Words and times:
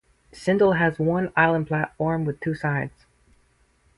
Syndal 0.33 0.79
has 0.79 0.97
one 0.97 1.31
island 1.35 1.67
platform 1.67 2.25
with 2.25 2.39
two 2.39 2.55
sides. 2.55 3.05